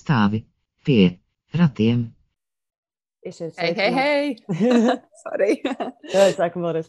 [0.00, 0.44] Stāvi
[0.84, 1.18] pie
[1.54, 2.08] ratiem.
[3.22, 4.36] Hei, hei, hei!
[5.22, 5.60] Sorry.
[6.08, 6.88] Jā, sākam vēlreiz.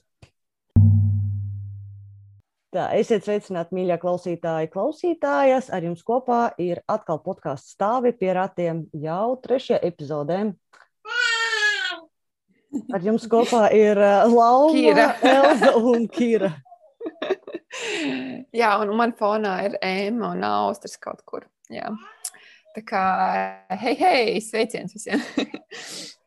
[2.72, 5.68] Tā, esiet sveicināti, mīļā klausītāji, klausītājas.
[5.76, 10.40] Ar jums kopā ir atkal podkāsts stāvi pie ratiem jau trešajā epizodē.
[12.96, 15.10] Ar jums kopā ir uh, Laura.
[15.20, 16.54] Elza un Kīra.
[18.56, 21.46] Jā, un man fonā ir ēma un austras kaut kur.
[21.72, 21.94] Jā.
[22.76, 23.04] Tā kā,
[23.84, 25.24] hei, hei, sveiciens visiem!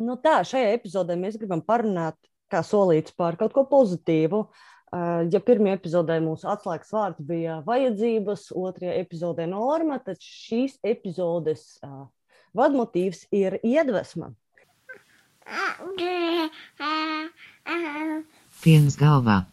[0.00, 2.14] Nu tā, šajā epizodē mēs gribam parunāt,
[2.48, 4.38] kā solīts, par kaut ko pozitīvu.
[4.46, 11.78] Uh, Ja pirmajā epizodē mūsu atslēgas vārds bija vajadzības, otrajā epizodē norma, tad šīs epizodes
[11.86, 12.10] uh,
[12.58, 14.34] vadmotīvs ir iedvesma.
[18.64, 19.46] Piens galvā.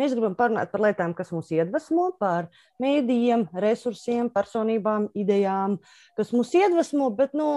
[0.00, 2.48] Mēs gribam parunāt par lietām, kas mūs iedvesmo, par
[2.80, 5.76] mēdījiem, resursiem, personībām, idejām,
[6.16, 7.10] kas mūs iedvesmo.
[7.18, 7.50] Bet nu,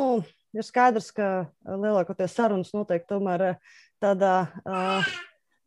[0.51, 1.29] ir skaidrs, ka
[1.63, 4.33] lielākoties sarunas notiek tomēr eh, tādā
[4.67, 5.13] uh,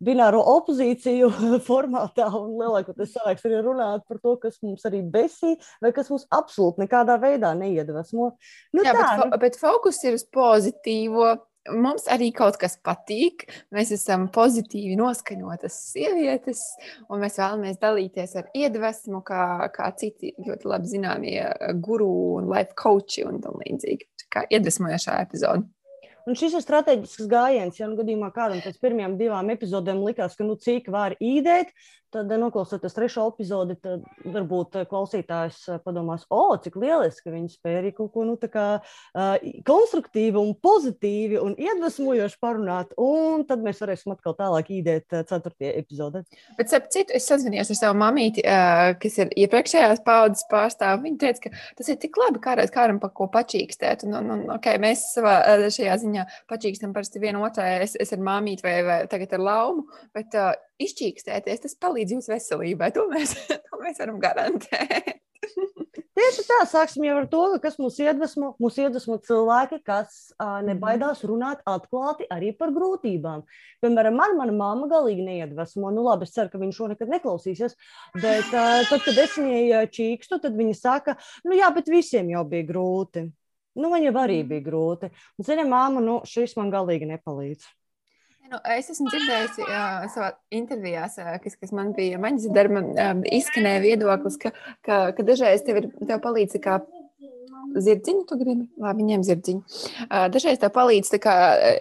[0.03, 1.31] bināro opozīciju
[1.69, 2.29] formātā.
[2.37, 6.85] un Lielākoties cilvēks arī runāt par to, kas mums arī besī, vai kas mums absolūti
[6.85, 8.33] nekādā veidā neiedvesmo.
[8.77, 11.37] Nu, Jā, tā, bet, nu, fo bet fokus ir uz pozitīvo.
[11.75, 13.47] Mums arī kaut kas patīk.
[13.75, 16.63] Mēs esam pozitīvi noskaņotas sievietes,
[17.11, 21.41] un mēs vēlamies dalīties ar iedvesmu, kā, kā citi ļoti labi zināmie
[21.83, 24.11] guru un life coachi un tam līdzīgi.
[24.33, 25.67] Kā iedvesmojošā epizode.
[26.27, 27.77] Un šis ir strateģisks gājiens.
[27.79, 31.71] Ja nu gadījumā kādam pēc pirmajām divām epizodēm likās, ka nu cik var īdēt,
[32.11, 37.53] tad, eh, noklausoties trešo epizodi, tad varbūt eh, klausītājs eh, padomās, o, cik lieliski viņi
[37.55, 42.93] spēja arī kaut ko nu, kā, uh, konstruktīvi un pozitīvi un iedvesmojoši parunāt.
[43.01, 46.23] Un tad mēs varēsim atkal tālāk īdēt ceturtajā epizodē.
[46.59, 51.01] Bet, ap citu, es sazvanījos ar savu mamīti, uh, kas ir iepriekšējās paudzes pārstāvja.
[51.03, 54.07] Viņa teica, ka tas ir tik labi, kā kādam par ko pačīkstēt.
[54.07, 55.39] Un, un, un, okay, mēs savā
[55.73, 57.81] šajā ziņā pačīkstam parasti vienu otrai.
[57.89, 62.33] Es, es ar māmīti vai, vai tagad ar laumu, bet uh, izčīkstēties, tas palīdz jūsu
[62.35, 62.91] veselībai.
[62.97, 63.37] To mēs,
[63.69, 65.17] to mēs varam garantēt.
[66.17, 68.55] Tieši tā, sāksim jau ar to, ka kas mūs iedvesmo.
[68.63, 73.45] Mūs iedvesmo cilvēki, kas uh, nebaidās runāt atklāti arī par grūtībām.
[73.85, 75.93] Piemēram, man mana mamma galīgi neiedvesmo.
[75.93, 77.77] Nu, labi, es ceru, ka viņa šo nekad neklausīsies.
[78.17, 82.47] Bet uh, tad, kad es viņai čīkstu, tad viņa saka, nu jā, bet visiem jau
[82.49, 83.29] bija grūti.
[83.77, 85.13] Nu, viņam arī bija grūti.
[85.37, 87.69] Un, zini, māma, nu, šis man galīgi nepalīdz.
[88.47, 91.07] Nu, es esmu dzirdējusi uh, savā intervijā,
[91.43, 94.53] kas, kas man bija maģiskā darba, um, izskanēja viedoklis, ka,
[94.87, 96.79] ka, ka dažreiz tev, ir, tev palīdz kā
[97.77, 99.81] zirdziņu, tu gribi, labi, ņem zirdziņu.
[100.33, 101.35] Dažreiz tev palīdz tā kā,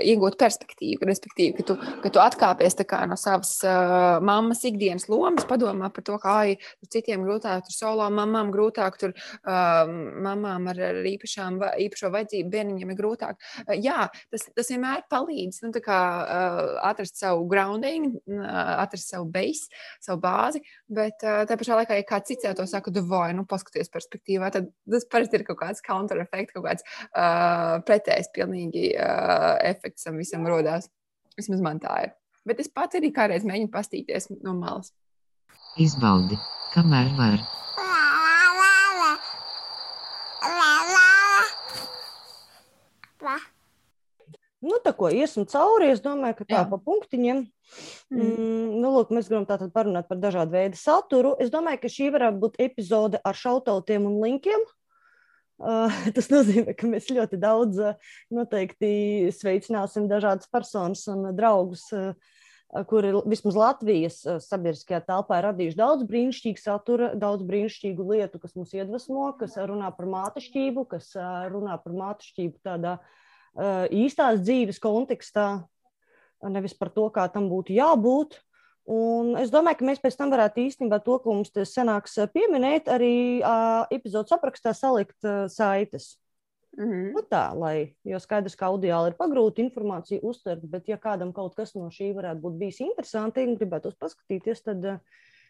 [0.03, 5.07] iegūt perspektīvu, respektīvi, ka tu, ka tu atkāpies tā kā, no savas uh, mammas ikdienas
[5.11, 6.55] lomas, padomā par to, kā ai,
[6.91, 9.83] citiem grūtāk, tur solo mamām grūtāk, tur uh,
[10.25, 13.39] mamām ar, ar īpašām, īpašo vajadzību bērniņiem ir grūtāk.
[13.65, 16.61] Uh, jā, tas, tas vienmēr palīdz nu, tā kā, uh,
[16.91, 18.49] atrast savu grounding, uh,
[18.83, 19.71] atrast savu base,
[20.03, 23.91] savu bāzi, bet uh, tā pašā laikā, ja kāds cits to saka, vai nu paskaties
[23.93, 30.07] perspektīvā, tad tas parasti ir kaut kāds counter-efekts, kaut kāds uh, pretējs pilnīgi uh, efekts
[30.07, 30.89] tam visam rodās.
[31.35, 32.15] Vismaz man tā ir.
[32.45, 34.93] Bet es pats arī kādreiz mēģinu pastīties no malas.
[35.81, 36.37] Izbaudi,
[36.75, 37.43] kamēr var.
[44.65, 46.67] Nu, tā ko iesim cauri, es domāju, ka tā Jā.
[46.69, 47.43] pa punktiņiem.
[48.09, 48.21] Mm.
[48.21, 51.35] Mm, nu, lūk, mēs gribam tātad parunāt par dažādu veidu saturu.
[51.41, 54.65] Es domāju, ka šī varētu būt epizode ar šautautiem un linkiem.
[56.15, 57.79] Tas nozīmē, ka mēs ļoti daudz
[58.33, 61.87] noteikti sveicināsim dažādas personas un draugus,
[62.89, 68.73] kuri vismaz Latvijas sabiedriskajā telpā ir radījuši daudz brīnišķīgu satura, daudz brīnišķīgu lietu, kas mūs
[68.75, 71.13] iedvesmo, kas runā par mātešķību, kas
[71.53, 72.97] runā par mātešķību tādā
[73.95, 75.63] īstās dzīves kontekstā,
[76.51, 78.41] nevis par to, kā tam būtu jābūt.
[78.85, 82.29] Un es domāju, ka mēs pēc tam varētu īstenībā to, ko mums te sanāks uh,
[82.29, 86.19] pieminēt, arī uh, epizodes aprakstā salikt uh, saites.
[86.77, 87.11] Mm -hmm.
[87.15, 91.55] Nu tā, lai, jo skaidrs, ka audiāli ir pagrūti informāciju uztvert, bet ja kādam kaut
[91.55, 94.99] kas no šī varētu būt bijis interesanti un gribētu paskatīties, tad uh,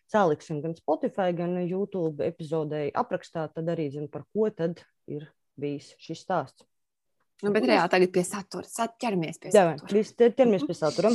[0.08, 5.28] saliksim gan Spotify, gan YouTube epizodei aprakstā, tad arī zinu, par ko tad ir
[5.60, 6.66] bijis šis stāsts.
[7.44, 8.68] nu, bet reāli tagad pie satura.
[8.68, 9.94] Sat, ķeramies pie Jā, satura.
[9.94, 11.12] viss ķeramies pie satura.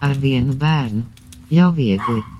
[0.00, 1.04] Ar vienu bērnu.
[1.50, 2.35] Jau viegli.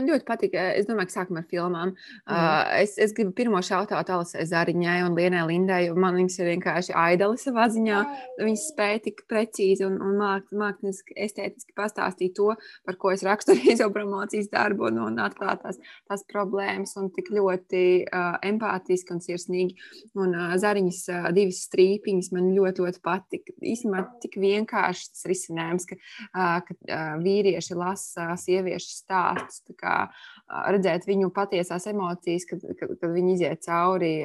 [0.00, 0.56] Man ļoti patīk.
[0.56, 1.92] Es domāju, ka sākam ar filmām.
[1.92, 2.32] Mm.
[2.32, 6.50] Uh, es, es gribu pirmo šautāt Alisai Zariņai un Lienai Lindai, jo man viņas ir
[6.54, 8.00] vienkārši aidali savā ziņā.
[8.40, 12.54] Viņas spēja tik precīzi un, un māksliniski, estētiski pastāstīt to,
[12.88, 17.32] par ko es rakstu savu promocijas darbu un, un atklāt tās, tās problēmas un tik
[17.34, 19.78] ļoti uh, empātiski un sirsnīgi.
[20.18, 23.56] Un uh, Zariņas uh, divas strīpiņas man ļoti, ļoti patika.
[23.60, 25.98] Īstenībā tik vienkārši tas risinājums, ka,
[26.30, 33.14] uh, ka uh, vīrieši lasa sieviešu stāstus kā, redzēt viņu patiesās emocijas, kad, kad, kad
[33.14, 34.16] viņi iziet cauri.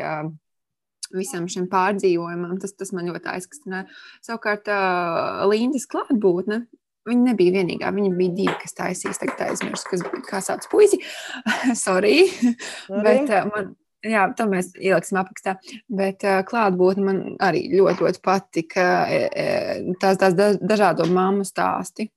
[1.14, 3.86] Visam šim pārdzīvojumam, tas, tas man ļoti aizkustināja.
[4.26, 6.64] Savukārt, uh, Lindas klātbūtne,
[7.06, 7.92] Viņa nebija vienīgā.
[7.94, 10.98] Viņa bija divi, kas taisīs, tagad aizmirsu, kas, kā sauc puisi.
[11.86, 12.24] Sorry.
[12.26, 13.04] Sorry.
[13.06, 15.56] Bet, uh, man, jā, to mēs ieliksim aprakstā.
[16.02, 18.88] Bet uh, klātbūtne man arī ļoti, ļoti patika.
[19.06, 22.10] Uh, tās, tās dažādo mammu stāsti.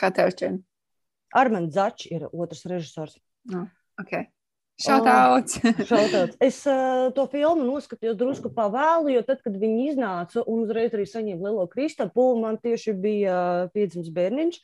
[0.00, 0.62] Kā tev šķiet?
[1.34, 3.18] Armāns Začs ir otrs režisors.
[3.52, 3.66] Oh,
[4.00, 4.28] okay.
[4.80, 5.60] Šautauts.
[5.86, 6.36] Šautauts.
[6.48, 11.06] Es uh, to filmu noskatījos drusku pavēlu, jo tad, kad viņi iznāca un uzreiz arī
[11.06, 14.58] saņēma lielo kristapu, man tieši bija uh, piedzimis bērniņš.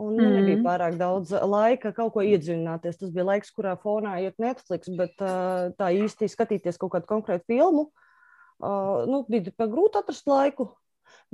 [0.00, 0.34] Un mm.
[0.38, 3.00] nebija pārāk daudz laika kaut ko iedziļināties.
[3.02, 7.50] Tas bija laiks, kurā fonā iet Netflix, bet uh, tā īsti skatīties kaut kādu konkrētu
[7.50, 7.90] filmu.
[8.60, 10.70] Uh, nu, bija grūti atrast laiku.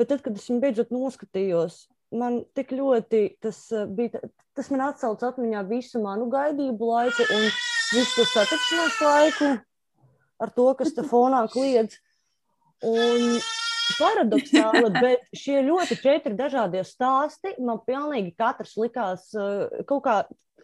[0.00, 1.84] Bet tad, kad es viņu beidzot noskatījos,
[2.14, 3.58] man tik ļoti tas
[3.96, 4.20] bija
[4.56, 7.46] tas man atsauc atmiņā visu manu gaidību laiku un
[7.92, 9.50] visu to satikšanās laiku
[10.42, 11.98] ar to, kas te fonā kliedz.
[12.84, 13.38] Un
[13.96, 20.16] paradoxāli, bet šie ļoti četri dažādie stāsti man pilnīgi katrs likās eh, kaut kā,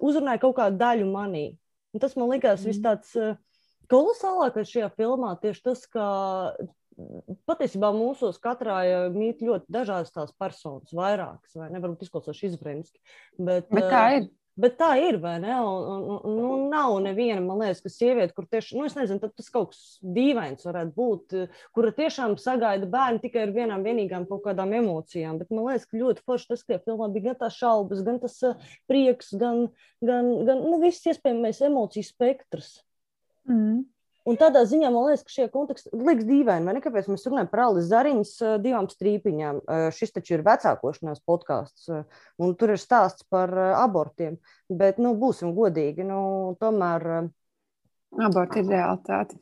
[0.02, 1.46] uzrunāja kaut kādu daļu manī.
[1.92, 2.68] Un tas man likās mm.
[2.68, 3.36] viss tāds eh,
[3.92, 6.06] kolosālākais šajā filmā, tieši tas, ka
[7.48, 8.82] patiesībā mūsos katrā
[9.14, 11.82] mīt ļoti dažādas tās personas, vairākas, vai ne?
[11.82, 13.00] Varbūt izklausās izbrīniski.
[13.38, 14.30] Bet, bet tā eh, ir.
[14.52, 15.54] Bet tā ir, vai ne?
[15.64, 19.48] Un, un, nu, nav neviena, man liekas, ka sieviete, kur tieši, nu, es nezinu, tas
[19.52, 21.36] kaut kas dīvains varētu būt,
[21.72, 25.38] kura tiešām sagaida bērnu tikai ar vienām vienīgām kaut kādām emocijām.
[25.40, 28.36] Bet man liekas, ka ļoti forši tas, ka filmā bija gan tās šaubas, gan tas
[28.44, 29.70] uh, prieks, gan,
[30.04, 32.74] gan, gan nu, viss iespējamais emociju spektrs.
[33.48, 33.86] Mm.
[34.28, 36.66] Un tādā ziņā man liekas, ka šie konteksti liekas dīvaini.
[36.68, 36.82] Vai ne?
[36.84, 38.32] Kāpēc mēs runājam par Alis Zariņas
[38.62, 39.60] divām strīpiņām?
[39.96, 41.90] Šis taču ir vecākošanās podkāsts,
[42.38, 44.38] un tur ir stāsts par abortiem.
[44.70, 46.22] Bet, nu, būsim godīgi, nu,
[46.62, 47.08] tomēr.
[48.22, 49.40] Aborti ir realitāte.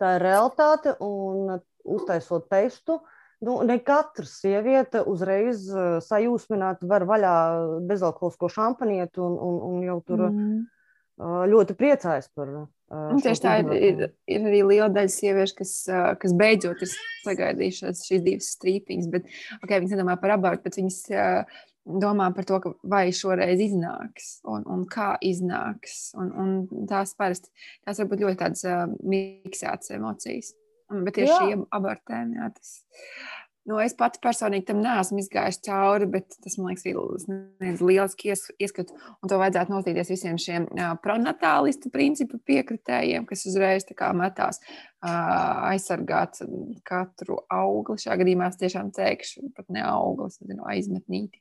[0.00, 3.02] Tā ir realitāte, un uztaisot testu,
[3.42, 5.66] nu, ne katra sieviete uzreiz
[6.06, 7.38] sajūsmināt var vaļā
[7.88, 10.60] bezalkoholisko šampanietu un, un, un jau tur mm.
[11.20, 15.70] Ļoti priecājas par viņu Uh, tieši tā ir, ir, ir arī liela daļa sieviešu, kas,
[16.20, 16.90] kas beidzot ir
[17.24, 19.30] sagaidījušas šīs divas strīpiņas, bet
[19.62, 20.98] okay, viņas nedomā par abortu, bet viņas
[22.02, 26.10] domā par to, vai šoreiz iznāks un, un kā iznāks.
[26.20, 27.48] Un, un tās parasti
[27.86, 30.52] tās var būt ļoti tādas miksētas emocijas.
[30.92, 32.74] Bet tieši šī abortēm, jā, tas
[33.62, 38.16] Nu, es pati personīgi tam neesmu izgājis cauri, bet tas man liekas, ir liels
[38.58, 38.94] ieskats.
[39.22, 43.86] Un to vajadzētu notīties visiem šiem uh, pronatālistu principu piekritējiem, kas uzreiz
[44.18, 46.40] metās uh, aizsargāt
[46.82, 48.00] katru augli.
[48.02, 51.38] Šajā gadījumā es tiešām teikšu, pat ne auglis, bet no aizmetnīti.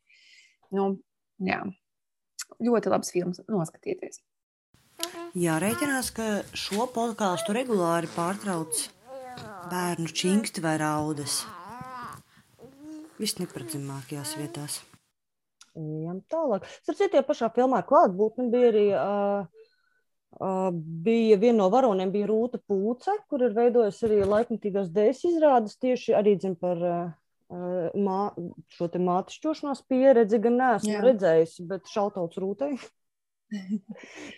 [0.77, 0.91] Nu,
[1.41, 1.63] jā.
[2.62, 4.21] Ļoti labs filmas, noskatieties.
[5.41, 8.83] Jārēķinās, ka šo podkāstu regulāri pārtrauc
[9.71, 11.39] bērnu čingsti vai raudas
[13.22, 14.82] visneparedzamākajās vietās.
[15.78, 16.68] Ejam tālāk.
[16.82, 18.88] Starp citu, pašā filmā klātbūtne bija arī.
[18.98, 19.68] Uh,
[20.40, 20.70] Uh,
[21.04, 26.16] bija viena no varoniem, bija Rūta Pūce, kur ir veidojusi arī laikmatīgās dēļas izrādes tieši
[26.16, 27.10] arī dzim par uh,
[28.00, 28.32] mā,
[28.72, 30.40] šo te mātišķošanās pieredzi.
[30.42, 31.01] Gan neesmu Jā.
[31.04, 32.72] redzējusi, bet šautauts Rūtai.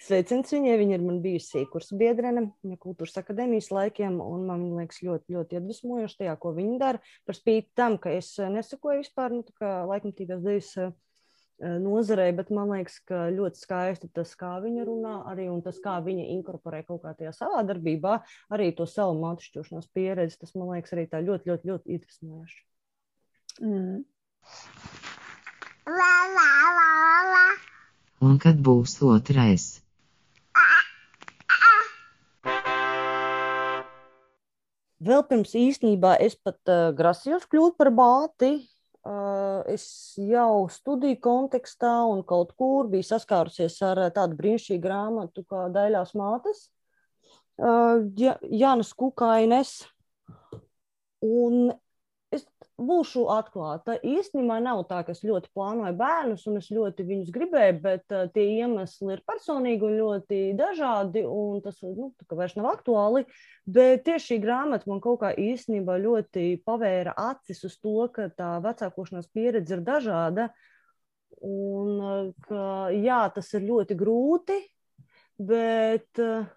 [0.05, 5.03] Sveiciens viņai, viņa ir man bijusi kursa biedrene, viņa kultūras akadēmijas laikiem, un man liekas
[5.05, 7.01] ļoti, ļoti iedvesmojoši tajā, ko viņa dara.
[7.27, 10.93] Par spīti tam, ka es eh, nesakoju vispār, nu, tā kā laikmatīgās dejas eh,
[11.83, 15.99] nozarei, bet man liekas, ka ļoti skaisti tas, kā viņa runā, arī un tas, kā
[16.03, 18.17] viņa inkorporē kaut kā tajā savā darbībā,
[18.53, 22.65] arī to savu mātišķošanās pieredzi, tas man liekas arī tā ļoti, ļoti, ļoti iedvesmojoši.
[23.61, 24.01] Mm.
[25.93, 26.89] La, la, la,
[27.29, 27.72] la.
[28.23, 29.63] Un kad būs otrais?
[35.03, 38.53] Vēl pirms īstenībā es pat uh, grasījos kļūt par bāti.
[39.03, 39.83] Uh, es
[40.15, 46.13] jau studiju kontekstā un kaut kur biju saskārusies ar uh, tādu brīnišķīgu grāmatu kā Daļās
[46.15, 46.69] mātes,
[47.59, 49.73] uh, ja, Jānis Kukaines.
[51.23, 51.73] Un
[52.81, 53.95] būšu atklāta.
[54.01, 58.25] Īstenībā nav tā, ka es ļoti plānoju bērnus, un es ļoti viņus gribēju, bet uh,
[58.33, 63.25] tie iemesli ir personīgi un ļoti dažādi, un tas nu, vairs nav aktuāli.
[63.65, 68.55] Bet tieši šī grāmata man kaut kā īstenībā ļoti pavēra acis uz to, ka tā
[68.65, 70.49] vecākošanās pieredze ir dažāda.
[71.43, 74.57] Un, uh, ka, jā, tas ir ļoti grūti,
[75.37, 76.49] bet uh,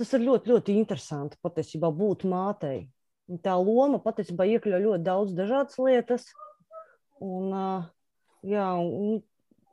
[0.00, 2.86] tas ir ļoti, ļoti interesanti patiesībā būt mātei.
[3.44, 6.26] Tā loma patiesībā iekļauj ļoti daudz dažādas lietas.
[7.22, 7.52] Un,
[8.42, 9.20] jā, un,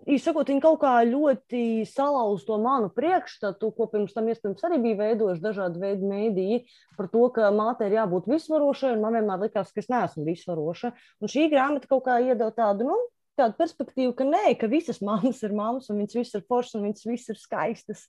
[0.07, 4.97] Īsakot, viņi kaut kā ļoti salauz to manu priekšstatu, ko pirms tam iespējams arī bija
[5.01, 6.59] veidojuši dažādi veidi mēdīji
[6.95, 10.93] par to, ka māte ir jābūt visvarošai, un man vienmēr likās, ka es neesmu visvaroša.
[11.19, 12.97] Un šī grāmata kaut kā iedod tādu, nu,
[13.39, 16.87] tādu perspektīvu, ka nē, ka visas mammas ir mammas, un viņas visas ir foršas, un
[16.87, 18.07] viņas visas ir skaistas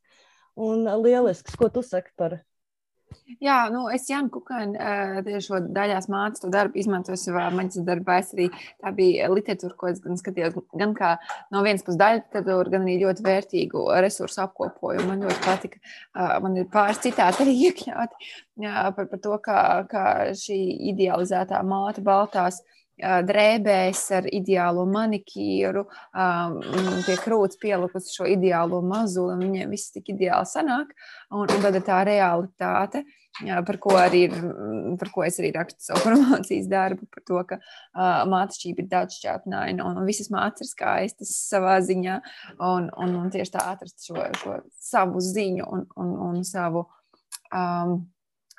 [0.55, 1.59] un lieliskas.
[1.59, 2.39] Ko tu saki par
[3.41, 4.77] Jā, nu, es Jānu Kukānu
[5.25, 8.19] tieši šo daļās mācu to darbu, izmantoju savā maģistrā darbā.
[8.21, 11.15] Es arī tā bija literatūra, ko es gan skatījos, gan kā
[11.55, 15.07] no vienas puses daļa literatūra, gan arī ļoti vērtīgu resursu apkopojumu.
[15.09, 15.81] Man ļoti patika,
[16.45, 18.35] man ir pāris citāti arī iekļauti
[18.99, 20.05] par, par to, kā, kā
[20.37, 20.61] šī
[20.93, 22.61] idealizētā māte baltās
[23.01, 25.87] drēbēs ar ideālo manikīru,
[27.07, 30.93] pie krūts pielikusi šo ideālo mazuli, un viņiem viss tik ideāli sanāk.
[31.31, 33.05] Un, un tad ir tā realitāte,
[33.67, 34.37] par ko, arī ir,
[35.01, 39.19] par ko es arī rakstu savu promocijas darbu, par to, ka uh, mātešķība ir daudz
[39.21, 42.21] šķēpnaina, un, visas mātes ir skaistas savā ziņā,
[42.59, 46.85] un, un, un tieši tā atrast šo, šo savu ziņu un, un, un savu
[47.55, 48.01] um,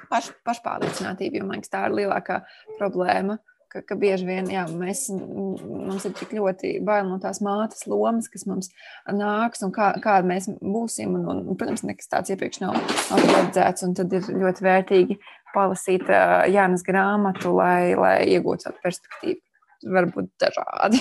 [0.10, 2.42] paš, pašpārliecinātību, jo man liekas, tā ir lielākā
[2.80, 3.38] problēma
[3.72, 8.30] ka, ka bieži vien jā, mēs, mums ir tik ļoti bail no tās mātes lomas,
[8.32, 8.72] kas mums
[9.08, 11.16] nāks un kā, kāda mēs būsim.
[11.18, 12.80] Un, un, protams, nekas tāds iepriekš nav,
[13.12, 13.88] nav paredzēts.
[13.98, 15.20] Tad ir ļoti vērtīgi
[15.56, 19.42] palasīt uh, Jānis grāmatu, lai, lai iegūtu tādu perspektīvu.
[19.92, 21.00] Varbūt dažādi.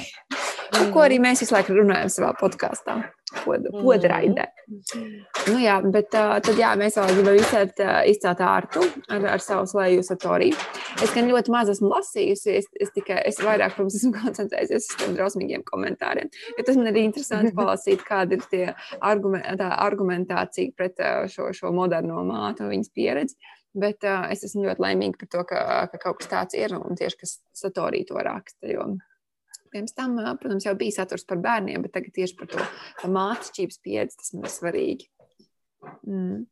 [0.70, 0.92] Mm.
[0.94, 3.00] Ko arī mēs visu laiku runājam savā podkāstā.
[3.44, 4.46] Podraidē.
[4.70, 5.20] Mm.
[5.50, 9.42] Nu, jā, bet uh, tad jā, mēs vēl gribam izcelt, uh, izcelt ārtu ar, ar
[9.42, 10.58] savu slēju satoriju.
[11.02, 14.98] Es gan ļoti maz esmu lasījusi, es, es tikai, es vairāk, protams, esmu koncentrējusies uz
[15.00, 16.32] tiem drausmīgiem komentāriem.
[16.58, 18.64] Jo tas man arī interesanti palasīt, kāda ir tie
[18.98, 23.38] argument, argumentācija pret uh, šo, šo moderno mātu un viņas pieredzi.
[23.80, 25.60] Bet uh, es esmu ļoti laimīga par to, ka,
[25.92, 28.66] ka kaut kas tāds ir un tieši kas satorī to raksta.
[28.70, 28.88] Jo
[29.70, 34.18] Pirms tam, protams, jau bija saturs par bērniem, bet tagad tieši par to mācības pieredzi
[34.18, 35.06] tas ir svarīgi.
[36.06, 36.44] Mm.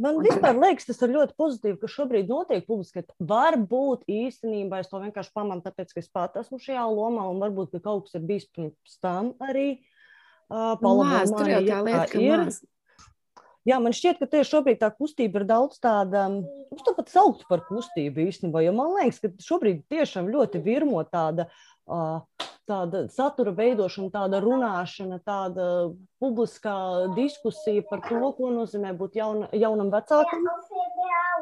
[0.00, 3.04] Man vispār liekas, tas ir ļoti pozitīvi, ka šobrīd notiek publiski.
[3.20, 7.76] Varbūt īstenībā es to vienkārši pamanu, tāpēc, ka es pat esmu šajā lomā, un varbūt
[7.84, 9.68] kaut kas ir bijis pirms tam arī.
[10.50, 12.46] Uh, Palabot, tur jau tā lieta, ka ir.
[12.48, 12.62] Maz.
[13.68, 16.24] Jā, man šķiet, ka tieši šobrīd tā kustība ir daudz tāda,
[16.72, 21.02] uz to pat saukt par kustību īstenībā, jo man liekas, ka šobrīd tiešām ļoti virmo
[21.04, 21.50] tāda
[22.70, 25.68] tāda satura veidošana, tāda runāšana, tāda
[26.22, 26.76] publiskā
[27.16, 30.46] diskusija par to, ko nozīmē būt jauna, jaunam vecākam.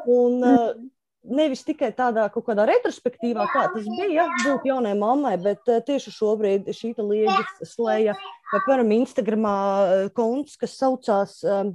[0.09, 0.89] Un,
[1.19, 6.69] Nevis tikai tādā kaut kādā retrospektīvā, kā tas bija, būt jaunai mammai, bet tieši šobrīd
[6.71, 8.15] šī lieta slēja,
[8.53, 9.55] piemēram, Instagramā
[10.15, 11.73] konts, kas saucās um,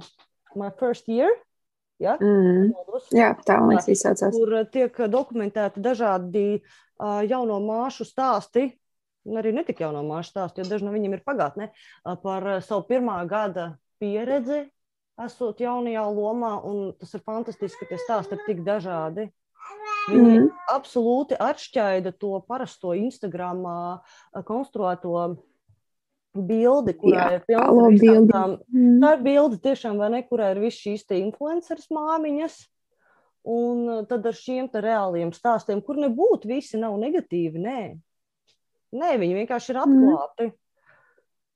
[0.57, 1.29] My First Year.
[2.01, 2.17] Ja?
[2.17, 2.73] Mm.
[3.15, 4.33] Jā, tā man liekas, izsaucās.
[4.33, 6.45] Kur tiek dokumentēti dažādi
[6.99, 8.69] jauno māšu stāsti,
[9.25, 11.71] arī ne tik jauno māšu stāsti, jo daži no viņiem ir pagātnē,
[12.23, 14.65] par savu pirmā gada pieredzi,
[15.25, 19.29] esot jaunajā lomā, un tas ir fantastiski, ka tie stāsti ir tik dažādi.
[20.05, 20.49] Viņi mm.
[20.69, 23.63] absolūti atšķaida to parasto Instagram
[24.45, 25.15] konstruēto
[26.35, 28.41] bildi, kurā Jā, ir pilna bildi.
[28.75, 28.99] Mm.
[29.01, 32.59] Tā ir bilde tiešām, vai ne, kurā ir viss šīs te influenceris māmiņas,
[33.45, 37.79] Un eh, tad ar šiem reāliem stāstiem, kur nebūtu visi nav negatīvi, nē.
[38.95, 39.93] Nē, viņi vienkārši ir mhm.
[39.93, 40.49] atklāti.
[40.49, 40.57] Mm.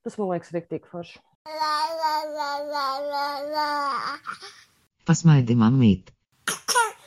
[0.05, 1.19] Tas man liekas, ir tik forši.
[5.10, 6.13] Pasmaidi, mamīt.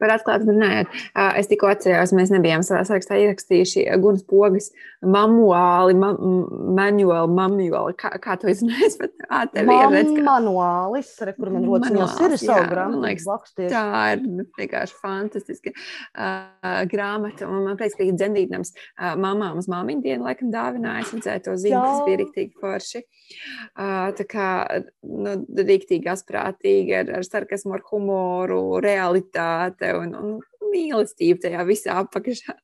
[0.00, 1.00] Par atklāti runājot,
[1.40, 4.70] es tikko atcerējos, mēs nebijām savā sarakstā ierakstījuši Gunas pogas
[5.00, 6.10] manuāli, ma
[6.76, 10.24] manuāli, manuāli, kā, kā to izrunājas, bet ā, tev ir redz, ka...
[10.26, 13.68] Manuālis, re, kur man rociņās ir savu grāmatu.
[13.70, 13.84] Tā
[14.14, 14.24] ir
[14.58, 20.26] vienkārši fantastiska uh, grāmata, un man liekas, ka ir dzendītams uh, mamām uz māmiņu dienu,
[20.28, 23.02] laikam dāvināja, es redzēju to ziņu, tas bija riktīgi forši.
[23.78, 24.50] Uh, tā kā,
[25.06, 28.60] nu, riktīgi asprātīgi, ar, ar sarkasmu, ar humoru,
[29.70, 32.56] realitāte un, un mīlestību tajā visā apakšā.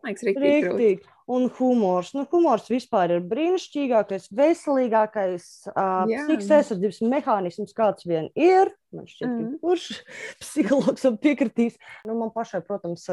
[0.00, 0.68] Liekas, riktīgi.
[0.68, 1.08] riktīgi.
[1.30, 2.14] Un humors.
[2.16, 8.72] Nu, humors vispār ir brīnišķīgākais, veselīgākais uh, psihiskās aizsardzības mehānisms, kāds vien ir.
[8.96, 9.52] Man šķiet, mm.
[9.62, 10.00] kurš
[10.42, 11.76] psihologs man piekritīs.
[12.08, 13.04] Nu, man pašai, protams,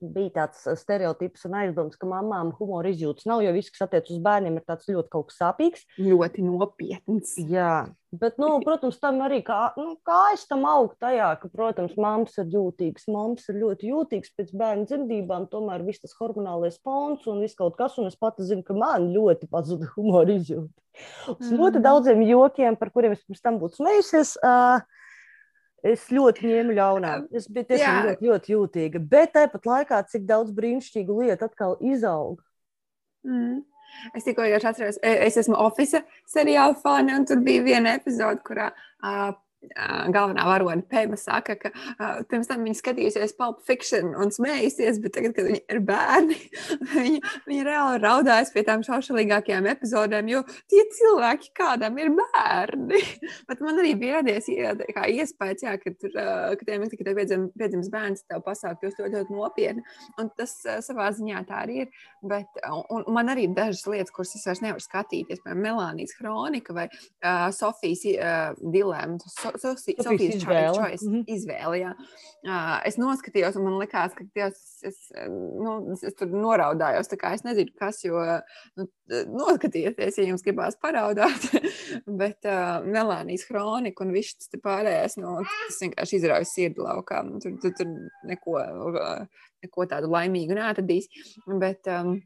[0.00, 4.14] bija tāds uh, stereotips un aizdoms, ka mamām humora izjūtas nav, jo viss, kas attiecas
[4.14, 5.84] uz bērniem, ir tāds ļoti kaut kas sāpīgs.
[6.00, 7.34] Ļoti nopietns.
[7.50, 12.36] Jā, bet, nu, protams, tam arī kā, nu, kājas tam aug tajā, ka, protams, mammas
[12.42, 13.08] ir jūtīgas.
[13.12, 17.78] Mammas ir ļoti jūtīgas pēc bērnu dzemdībām, tomēr viss tas hormonālais fons un viss kaut
[17.80, 20.72] kas, un es pati zinu, ka man ļoti pazuda humora izjūta.
[21.28, 24.80] Uz ļoti daudziem jokiem, par kuriem es pirms tam būtu smējusies, uh,
[25.84, 27.14] es ļoti ņēmu ļaunā.
[27.36, 32.40] Es biju tiešām ļoti, ļoti jūtīga, bet tāpat laikā, cik daudz brīnišķīgu lietu atkal izaug.
[33.26, 33.64] Mm.
[34.16, 38.70] Es tikko atceros, e- es esmu Office seriāla fani, un tur bija viena epizode, kurā
[38.72, 39.30] uh,
[40.14, 45.16] galvenā varone Pēma saka, ka uh, pirms tam viņa skatījusies Pulp Fiction un smējusies, bet
[45.16, 46.38] tagad, kad viņa ir bērni,
[46.94, 53.02] viņa, viņa reāli raudājas pie tām šaušalīgākajām epizodēm, jo tie cilvēki kādam ir bērni.
[53.48, 57.48] bet man arī bija radies iespējas, jā, ka tur, uh, kad tiem ir tikai piedzim,
[57.56, 59.86] piedzimis bērns, tev pasāk kļūst ļoti, ļoti nopietni.
[60.20, 62.04] Un tas uh, savā ziņā tā arī ir.
[62.26, 66.14] Bet, un, un man arī ir dažas lietas, kuras es vairs nevaru skatīties, piemēram, Melānijas
[66.18, 69.18] kronika vai uh, Sofijas uh, dilemma.
[69.30, 70.74] So, so, Sofijas Sofijas izvēle.
[70.76, 71.22] choice, Mhm.
[71.32, 71.92] izvēle jā.
[72.46, 74.98] uh, es noskatījos, un man likās, ka Dievs, es,
[75.28, 77.10] nu, es, es tur noraudājos.
[77.12, 78.20] Es nezinu, kas, jo
[78.76, 78.86] nu,
[79.32, 81.48] noskatieties, ja jums gribās paraudāt.
[82.22, 87.22] Bet uh, Melānijas kronika un viss tas pārējais, nu, tas vienkārši izraujas sirdi laukā.
[87.26, 87.86] Nu, Tur, tur, tur
[88.26, 88.58] neko,
[89.64, 91.06] neko tādu laimīgu neatradīs.
[91.60, 92.16] Bet, um,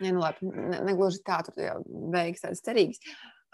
[0.00, 1.78] ja, nu, labi, ne, negluži tā, tur jau
[2.12, 3.00] beigas tādas cerīgas.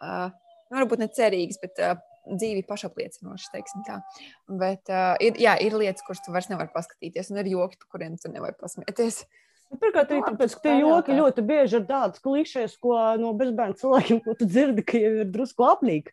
[0.03, 0.29] Uh,
[0.71, 1.95] nu, varbūt ne cerīgas, bet uh,
[2.29, 4.01] dzīvi pašapliecinošas, teiksim tā.
[4.49, 7.97] Bet uh, ir, jā, ir lietas, kuras tu vairs nevari paskatīties, un ir joki, par
[7.97, 9.25] kuriem tu nevari pasmieties.
[9.73, 13.79] Pirmkārt, arī Labi, tāpēc, ka tie joki ļoti bieži ir tādas klišejas, ko no bezbērnu
[13.81, 16.13] cilvēkiem, ko tu dzirdi, ka jau ir drusku apnīgi.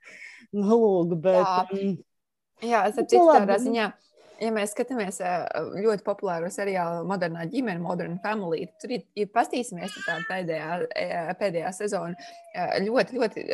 [0.56, 1.66] Nu, lūk, bet, Jā.
[1.76, 1.98] um,
[2.60, 3.66] Jā, es Nu, saprotu, labi, tādā nu.
[3.66, 3.86] ziņā.
[4.40, 5.22] Ja mēs skatāmies
[5.80, 10.78] ļoti populāro seriālu Modernā ģimene, Modern Family, tur ir, ja pastīsimies tā pēdējā,
[11.40, 12.30] pēdējā sezona,
[12.84, 13.46] ļoti, ļoti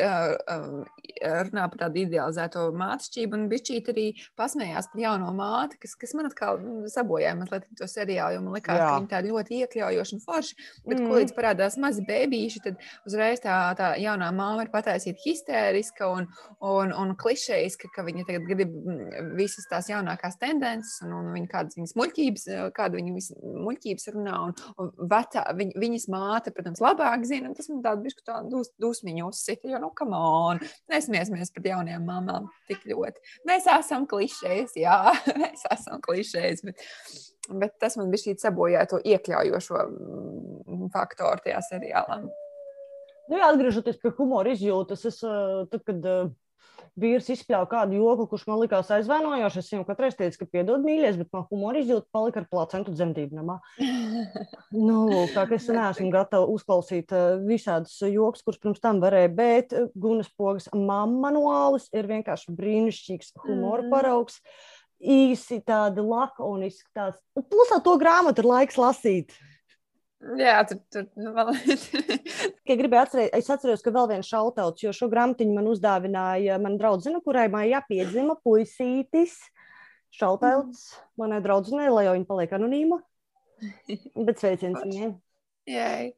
[1.22, 4.06] runā par tādu idealizēto mātešķību, un bišķīt arī
[4.38, 8.56] pasmējās par jauno māti, kas, kas man atkal nu, sabojāja mazliet to seriālu, jo man
[8.56, 8.86] likās, Jā.
[8.88, 11.02] ka viņi tā ļoti iekļaujoši un forši, bet Mm.
[11.02, 11.10] mm.
[11.10, 16.28] ko līdz parādās mazi bēbīši, tad uzreiz tā, tā jaunā māma ir pataisīta histēriska un,
[16.60, 21.48] un, un klišejiska, ka viņa tagad grib mm, visas tās jaunākās tendences, un, un viņa
[21.50, 23.12] kādas viņas muļķības, eh, kāda viņa
[23.66, 28.06] muļķības runā, un, un vecā, viņ, viņas māte, protams, labāk zina, un tas man tādu
[28.06, 30.62] bišku tādu dus, dusmiņu uzsita, jo, nu, come on,
[30.92, 33.22] nesmiesimies par jaunajām mamām tik ļoti.
[33.48, 34.98] Mēs esam klišejas, jā,
[35.42, 36.88] mēs esam klišejas, bet,
[37.62, 42.22] bet tas man šī sabojāja to iekļaujošo mm, faktoru tajā seriālā.
[43.26, 46.34] nu, jā, atgriežoties pie humora izjūtas, es, uh, tad, kad uh,
[47.00, 50.84] vīrs izspļāva kādu joku, kurš man likās aizvainojošs, es viņam katru reizi teicu, ka piedod
[50.84, 53.58] mīļais, bet man humora izjūta palika ar placentu dzemdību namā.
[54.76, 59.30] Nu, lūk, tā kā es neesmu gatava uzklausīt uh, visādus joks, kurus pirms tam varēja,
[59.32, 63.92] bet uh, Gunas pogas manuālis ir vienkārši brīnišķīgs humora Mhm.
[63.92, 64.40] paraugs.
[64.96, 67.18] Īsi tādi lakoniski tāds.
[67.36, 69.34] Un Plus ar to grāmatu ir laiks lasīt.
[70.34, 71.52] Jā, tur, tur nu, vēl.
[72.58, 76.80] Tikai gribēju atcerēt, es atceros, ka vēl viens šautauts, jo šo grāmatiņu man uzdāvināja mana
[76.80, 79.36] draudzene, kurai mājā piedzima puisītis.
[80.16, 80.88] Šautauts
[81.20, 83.00] manai draudzenei, lai jau viņa paliek anonīma.
[84.26, 85.12] Bet sveiciens viņai.
[85.70, 86.14] Jai.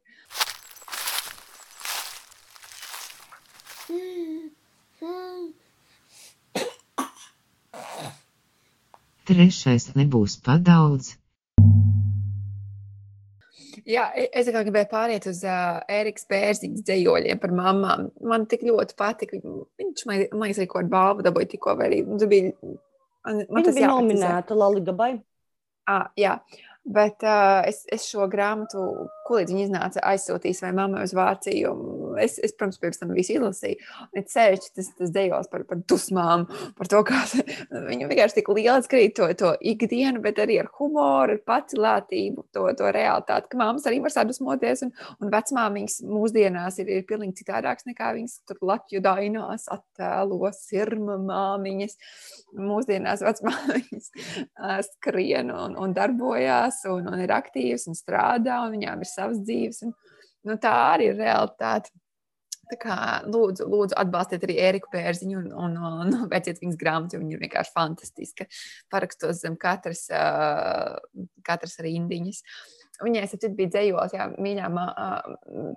[9.29, 11.13] Trešais nebūs padaudz.
[13.87, 18.09] Jā, e- es tikai gribēju pāriet uz uh, Erikas Bērziņas dzējoļiem par mamām.
[18.21, 19.37] Man tik ļoti patika.
[19.37, 22.53] Viņ- Viņš man liekas, kaut kādu balvu dabūja tikko, arī nu, bija.
[23.25, 25.11] Man, man tas bija nominēta Laligabai.
[25.89, 26.35] Ah, jā,
[26.85, 28.83] bet uh, es, es šo grāmatu,
[29.27, 31.73] ko līdz viņa iznāca, aizsūtīju vai mammai uz Vāciju.
[32.23, 33.79] Es, es, protams, pirms tam visu izlasīju.
[34.09, 36.45] Un it sevišķi tas, tas dejos par, par dusmām,
[36.77, 37.21] par to, kā
[37.89, 42.65] viņa vienkārši tik liela skrīt to, to ikdienu, bet arī ar humoru, ar pacilātību, to,
[42.79, 44.85] to realitāti, ka mammas arī var sadusmoties.
[44.87, 51.17] Un, un vecmāmiņas mūsdienās ir, ir pilnīgi citādākas nekā viņas tur Latviju dainās attēlo sirma
[51.23, 51.97] māmiņas.
[52.59, 54.11] Mūsdienās vecmāmiņas
[54.89, 59.83] skrien un, un darbojās un, un ir aktīvas un strādā, un viņām ir savas dzīves.
[59.87, 59.95] Un,
[60.47, 61.93] nu, tā arī ir realitāte.
[62.77, 67.23] Kā, lūdzu, lūdzu, atbalstiet arī Eriku Bērziņu un, un, un, un pēciet viņas grāmatu, jo
[67.23, 68.45] viņa ir vienkārši fantastiska.
[68.93, 70.99] Parakstos zem katras, uh,
[71.45, 72.43] katras rindiņas.
[72.99, 75.09] Viņai taču bija dzējos, jā, mīļā, ā,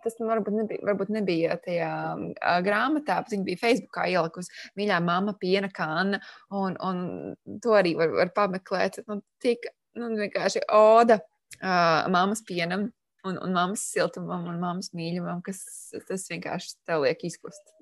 [0.03, 4.51] tas varbūt nebija, varbūt nebija tajā ā, grāmatā, bet viņa bija Facebookā ielikusi
[4.81, 6.19] mīļā mamma, piena kanna,
[6.51, 9.05] un, un to arī var, var pameklēt.
[9.07, 12.91] Nu, tik, nu, vienkārši oda uh, mammas pienam
[13.29, 15.63] un, un mammas siltumam un mammas mīļumam, kas
[16.09, 17.75] tas vienkārši tev liek izkust.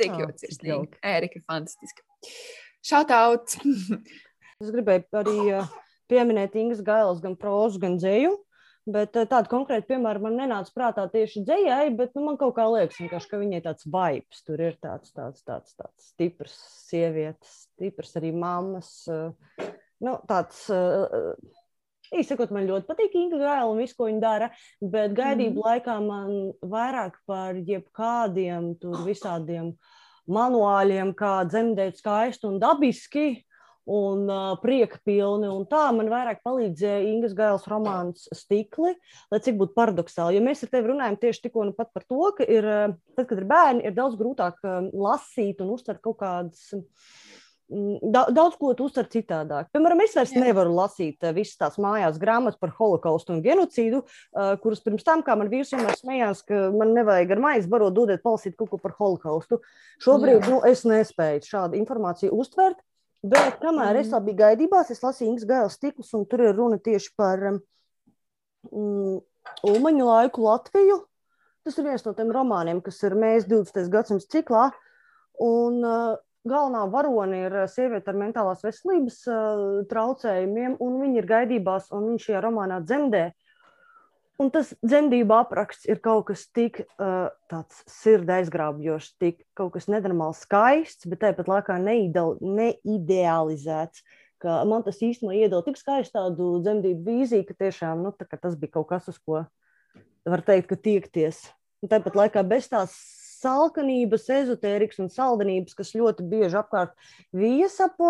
[0.00, 0.98] Tik Ah, ļoti sirsnīgi.
[1.06, 2.06] Ērika fantastiska.
[2.84, 3.60] Šautauts!
[4.62, 5.38] Es gribēju arī
[6.08, 8.36] pieminēt Ingas Gailas gan prózu, gan dzēju.
[8.84, 13.00] Bet tāda konkrēta piemēra man nenāca prātā tieši dzējai, bet nu, man kaut kā liekas,
[13.00, 16.54] vienkārši, ka viņai tāds vibes tur ir tāds, tāds, tāds, tāds stiprs
[16.84, 18.90] sievietes, stiprs arī mammas.
[20.04, 21.34] Nu, tāds, uh,
[22.14, 24.50] Īsakot, man ļoti patīk Inga Gaila un viss, ko viņa dara,
[24.80, 25.64] bet gaidību mm.
[25.66, 26.30] laikā man
[26.74, 29.72] vairāk par jebkādiem tur visādiem
[30.30, 33.26] manuāļiem, kā dzemdēt skaisti un dabiski
[33.90, 35.50] un uh, prieka pilni.
[35.50, 38.94] Un tā man vairāk palīdzēja Ingas Gailas romāns Stikli,
[39.32, 40.38] lai cik būtu paradoxāli.
[40.38, 43.28] Jo mēs ar tevi runājam tieši tikko nu pat par to, ka ir, uh, tad,
[43.28, 46.70] kad ir bērni, ir daudz grūtāk uh, lasīt un uztvert kaut kādas.
[46.72, 47.42] da-
[47.74, 49.70] Daudz ko uztver citādāk.
[49.74, 50.42] Piemēram, es vairs Jā.
[50.44, 55.24] nevaru lasīt uh, visas tās mājās grāmatas par holokaustu un genocīdu, uh, kuras pirms tam,
[55.26, 58.78] kā man vīrs vienmēr smējās, ka man nevajag ar maizi barot, dodiet palasīt kaut ko
[58.78, 59.58] par holokaustu.
[60.04, 60.50] Šobrīd Jā.
[60.52, 62.78] nu, es nespēju šādu informāciju uztvert,
[63.24, 64.14] bet kamēr es Mhm.
[64.14, 67.38] vēl biju gaidībās, es lasīju Ingas Gailas stiklus, un tur ir runa tieši par
[68.70, 69.18] mm,
[69.66, 71.00] Ulmaņa laiku Latviju.
[71.64, 73.88] Tas ir viens no tiem romāniem, kas ir mēs 20.
[73.92, 74.68] gadsimta ciklā.
[75.40, 76.16] Un, uh,
[76.48, 82.12] galvenā varone ir uh, sieviete ar mentālās veselības uh, traucējumiem, un viņa ir gaidībās, un
[82.12, 83.30] viņš šajā romānā dzemdē.
[84.42, 89.86] Un tas dzemdību apraksts ir kaut kas tik uh, tāds sirds aizgrābjošs, tik kaut kas
[89.86, 94.02] nenormāli skaists, bet tāpat laikā neidel, neidealizēts.
[94.44, 98.58] Man tas īstenībā iedod tik skaistu tādu dzemdību vīziju, ka tiešām nu, tā, ka tas
[98.60, 99.46] bija kaut kas, uz ko
[100.26, 101.46] var teikt, ka tiekties.
[101.80, 102.92] Un tāpat laikā bez tās
[103.44, 106.96] salkanības, ezotērikas un saldenības, kas ļoti bieži apkārt
[107.36, 108.00] vijas ap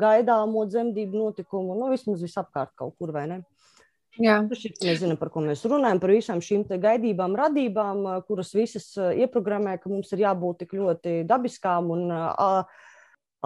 [0.00, 3.42] gaidāmo dzemdību notikumu, nu vismaz visapkārt kaut kur, vai ne?
[4.18, 8.88] Jā, Mēs zinām, par ko mēs runājam, par visām šīm gaidībām, radībām, ā, kuras visas
[8.98, 12.48] ā, ieprogrammē, ka mums ir jābūt tik ļoti dabiskām un ā,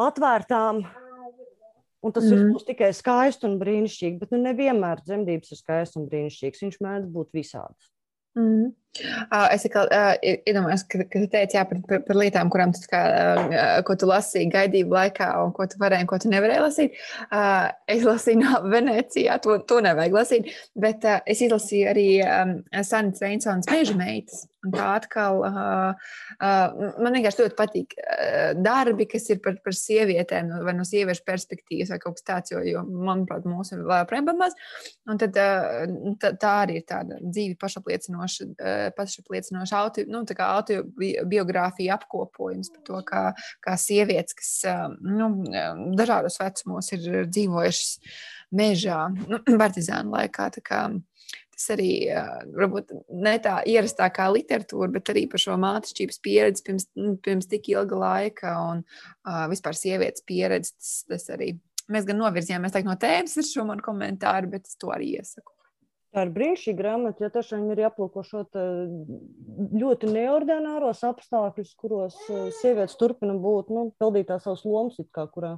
[0.07, 0.81] atvērtām.
[2.05, 2.51] Un tas mm.
[2.53, 6.65] būs tikai skaisti un brīnišķīgi, bet nu, nevienmēr dzemdības ir skaistas un brīnišķīgas.
[6.67, 7.93] Viņš mēdz būt visāds.
[8.37, 8.75] Mm.
[8.95, 12.85] Es tikai uh, iedomājos, ka, ka tu teici jā, par, par, par lietām, kurām tu,
[12.91, 16.63] kā, uh, ko tu lasīji gaidību laikā, un ko tu varēji, un ko tu nevarēji
[16.63, 17.03] lasīt.
[17.27, 22.59] Uh, es lasīju no Venecijā, to, to nevajag lasīt, bet uh, es izlasīju arī um,
[22.87, 24.45] Sanita Reinsons meža meitas.
[24.73, 25.91] Tā atkal uh,
[26.39, 31.25] uh, man vienkārši ļoti patīk uh, darbi, kas ir par, par sievietēm, vai no sieviešu
[31.27, 34.57] perspektīvas, vai kaut kas tāds, jo, jo manuprāt, mūsu ir vēl prembamas.
[35.11, 41.97] Un tad, uh, tā, tā arī ir tāda dzīvi pašapliecinoša, uh, pašapliecinoša auto, nu, autobiogrāfija
[41.99, 43.25] apkopojums par to, kā,
[43.65, 48.21] kā sievietes, kas uh, nu, uh, dažādos vecumos ir dzīvojušas
[48.55, 50.51] mežā, nu, partizānu laikā.
[51.55, 52.91] Tas arī uh, varbūt
[53.25, 58.01] ne tā ierastākā literatūra, bet arī par šo mātešķības pieredzi pirms, nu, pirms tik ilga
[58.01, 60.75] laika un uh, vispār sievietes pieredzi.
[60.75, 61.55] Tas, tas arī
[61.93, 65.55] mēs gan novirzījāmies no tēmas ar šo manu komentāru, bet es to arī iesaku.
[66.15, 68.65] Tā ir brīnišķīga grāmata, jo tiešām ir jāplūko šo te
[69.83, 75.27] ļoti neordināros apstākļus, kuros ā, sievietes turpina būt, nu, pildīt tās savas lomas, it kā
[75.35, 75.57] kurā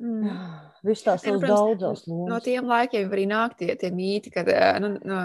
[0.00, 0.28] Mm.
[0.86, 2.28] Visas tās savas daudzās lomas.
[2.30, 5.20] No tiem laikiem arī nāk tie, tie mīti, kad, eh, nu, no,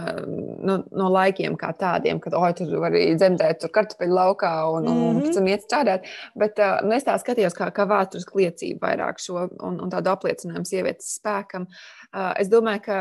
[0.69, 4.87] no, no laikiem kā tādiem, kad oi, tur var arī dzemdēt tur kartupeļu laukā un,
[4.89, 5.25] un, un Mhm.
[5.25, 6.07] pēc tam iet strādāt.
[6.39, 10.65] Bet nu, es tā skatījos kā, kā vēstures liecību vairāk šo un, un tādu apliecinājumu
[10.71, 11.67] sievietes spēkam.
[11.67, 12.97] Uh, es domāju, ka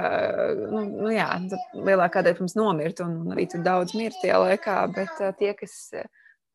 [0.70, 1.28] nu, nu, jā,
[1.74, 5.76] lielākā daļa pirms nomirt un, arī tur daudz mirt tajā laikā, bet tie, kas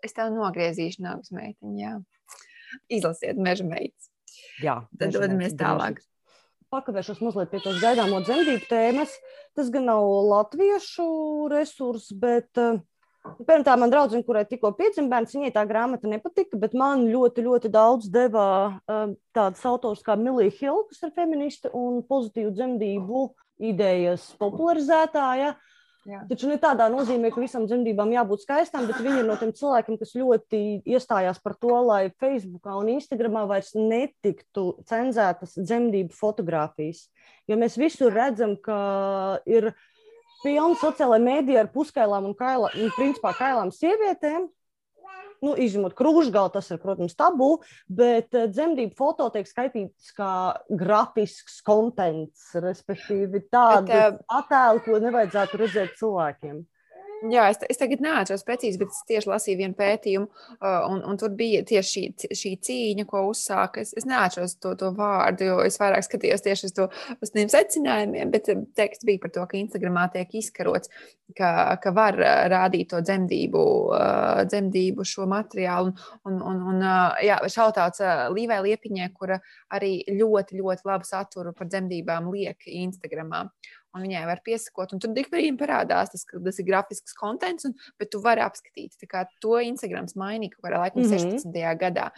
[0.05, 1.93] es tev nogriezīšu nāvis meitiņu, jā.
[2.91, 4.11] Izlasiet meža meitas.
[4.63, 5.99] Jā, Tad meža dodamies tālāk.
[5.99, 6.11] brīnišķīgs.
[6.73, 9.13] Pakavēšos mazliet pie tās gaidāmo dzemdību tēmas.
[9.55, 11.05] Tas gan nav latviešu
[11.53, 12.81] resurs, bet uh,
[13.25, 17.45] Piemēram, tā man draudzene, kurai tikko piedzima bērns, viņai tā grāmata nepatika, bet man ļoti,
[17.45, 23.23] ļoti daudz devā um, tādas autors kā Milija Hilda, kas ir feministe un pozitīvu dzemdību
[23.71, 25.55] idejas popularizētāja.
[26.05, 26.19] Jā.
[26.29, 29.97] Taču ne tādā nozīmē, ka visām dzemdībām jābūt skaistām, bet viņi ir no tiem cilvēkiem,
[29.97, 37.07] kas ļoti iestājās par to, lai Facebook un Instagram vairs netiktu cenzētas dzemdību fotogrāfijas.
[37.49, 38.77] Jo mēs visur redzam, ka
[39.49, 39.71] ir
[40.45, 44.47] pilna sociālā mēdīja ar puskailām un, kaila, un principā kailām sievietēm.
[45.43, 47.49] Nu, izņemot krūšgalu, tas ir, protams, tabū,
[47.91, 50.29] bet uh, dzemdību foto tiek skaitīts kā
[50.69, 56.63] grafisks kontents, respektīvi tādi Bet, attēli, ko nevajadzētu redzēt cilvēkiem.
[57.23, 61.19] Jā, es, es tagad neatceros precīzi, bet es tieši lasīju vienu pētījumu, uh, un, un
[61.19, 63.81] tur bija tieši šī, šī cīņa, ko uzsāka.
[63.85, 66.87] Es, es neatceros to, to vārdu, jo es vairāk skatījos tieši uz, to,
[67.23, 70.91] uz tiem secinājumiem, bet um, teksts bija par to, ka Instagramā tiek izkarots,
[71.37, 71.49] ka,
[71.81, 73.63] ka var uh, rādīt to dzemdību,
[73.95, 75.95] uh, dzemdību šo materiālu.
[76.27, 76.83] Un, un, un,
[77.23, 78.03] jā, šautauts
[78.35, 79.39] Līvai Liepiņai, kura
[79.73, 83.45] arī ļoti, ļoti labu saturu par dzemdībām liek Instagramā
[83.95, 84.93] un viņai var piesakot.
[84.93, 88.43] Un tur tik brīdi parādās tas, ka tas ir grafisks kontents, un, bet tu vari
[88.45, 88.97] apskatīt.
[89.43, 91.37] To Instagrams mainīja kaut kādā laikā, mm -hmm.
[91.39, 91.77] 16.
[91.81, 92.09] gadā.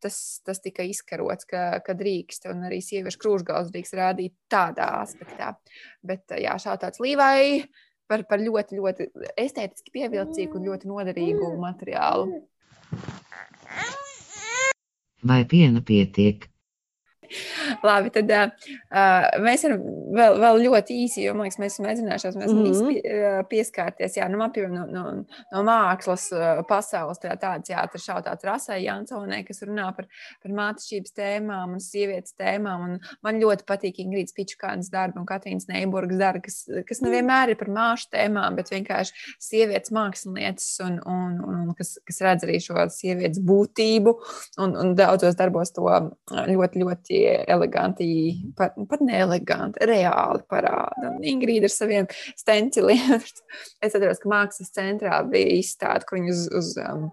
[0.00, 5.54] Tas, tas tika izkarots, ka, ka drīkst, un arī sieviešu krūšgals drīkst rādīt tādā aspektā.
[6.02, 7.64] Bet jā, šā tāds līvai
[8.08, 12.42] par, par ļoti, ļoti estētiski pievilcīgu un ļoti noderīgu materiālu.
[15.22, 16.51] Vai piena pietiek?
[17.86, 18.70] Labi, tad uh,
[19.42, 19.82] mēs varam
[20.16, 22.88] vēl, vēl ļoti īsi, jo man liekas, mēs esam mēģinājuši mēs mm -hmm.
[22.88, 24.16] pie, pieskārties.
[24.18, 26.28] Jā, nu, man piemēram, no, no, no mākslas
[26.68, 30.08] pasaules tā tāds teātris šautāts Rasai Jansonē, kas runā par,
[30.42, 32.86] par mātešības tēmām un sievietes tēmām.
[32.86, 37.60] Un man ļoti patīk Ingrīdas Pičukānas darbi un Katrīnas Neiburgas darbi, kas, kas nevienmēr ir
[37.60, 42.60] par māšu tēmām, bet vienkārši sievietes mākslinieces un, un, un, un kas, kas redz arī
[42.62, 44.16] šo sievietes būtību
[44.62, 45.88] un, un daudzos darbos to
[46.30, 48.08] ļoti, ļoti eleganti,
[48.58, 51.14] pat, pat neeleganti, reāli parāda.
[51.14, 53.18] Un Ingrīda ar saviem stenciliem.
[53.84, 57.08] es atceros, ka mākslas centrā bija izstāde, kur viņi uz, uz um,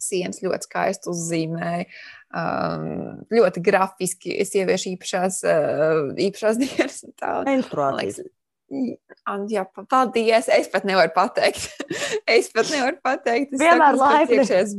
[0.00, 1.86] sienas ļoti skaisti uzzīmēja.
[2.30, 7.00] Um, ļoti grafiski sieviešu īpašās, uh, īpašās dienas.
[7.48, 8.28] Menstruācijas.
[8.70, 10.50] Jā, paldies.
[10.54, 11.68] Es pat nevaru pateikt.
[12.38, 13.54] es pat nevaru pateikt.
[13.54, 14.40] Tas vienmēr laipni.
[14.40, 14.76] iekšējais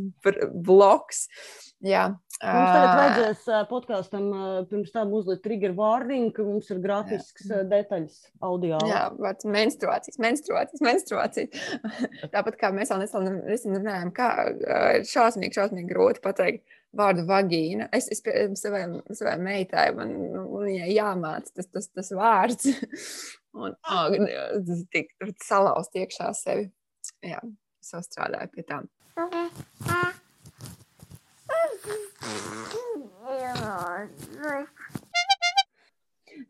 [0.67, 1.25] bloks.
[1.81, 4.27] Jā, Mums tagad vajadzēs podkāstam
[4.69, 7.59] pirms tam uzlikt trigger warning, ka mums ir grafisks jā.
[7.69, 8.15] detaļas
[8.47, 8.79] audio.
[8.89, 11.69] Jā, bet menstruācijas, menstruācijas, menstruācijas.
[12.33, 14.31] Tāpat kā mēs vēl nesen runājām, kā
[15.09, 17.91] šausmīgi, šausmīgi grūti pateikt vārdu vagīna.
[17.93, 18.25] Es, es
[18.57, 22.71] savai, savai meitai, man nu, jāmāc tas, tas, tas vārds.
[23.53, 24.13] Un oh,
[24.67, 25.11] tas tik
[25.43, 26.69] salauzt iekšā sevi.
[27.25, 27.41] Jā,
[27.81, 28.87] es vēl strādāju pie tām.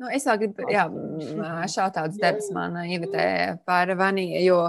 [0.01, 0.85] Nu, es vēl gribu, jā,
[1.69, 3.25] šādi tādas debes man ievitē
[3.69, 4.59] par vanīju, jo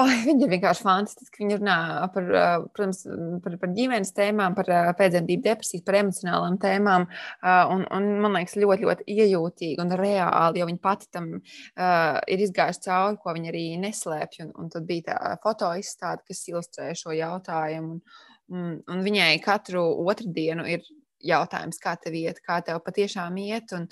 [0.00, 1.42] oh, viņi ir vienkārši fantastiski.
[1.42, 1.76] Viņi runā
[2.14, 2.30] par,
[2.74, 3.02] protams,
[3.44, 7.06] par, par ģimenes tēmām, par pēcdzemdību depresiju, par emocionālām tēmām.
[7.74, 12.44] Un, un man liekas, ļoti, ļoti iejūtīgi un reāli, jo viņi pati tam uh, ir
[12.46, 14.42] izgājuši cauri, ko viņi arī neslēpj.
[14.46, 17.96] Un, un tad bija tā fotoizstāde, kas ilustrē šo jautājumu.
[17.96, 18.04] Un,
[18.54, 20.84] un, un viņai katru otrdienu ir
[21.24, 23.72] jautājums, kā tev iet, kā tev patiešām iet.
[23.76, 23.88] Un,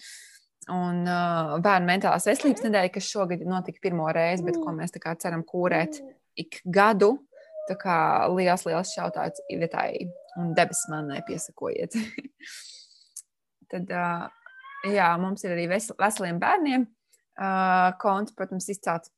[0.70, 5.44] un uh, bērnu mentālās veselības nedēļa, kas šogad notika pirmo reizi, bet ko mēs ceram
[5.48, 6.00] kūrēt
[6.38, 7.16] ik gadu.
[7.68, 7.96] Tā kā
[8.34, 10.08] liels, liels šautauts Ivetai
[10.40, 11.94] un debesu mannai piesakojiet.
[13.70, 14.26] Tad, uh,
[14.90, 19.12] jā, mums ir arī vesel, veseliem bērniem uh, konts, protams, izcelts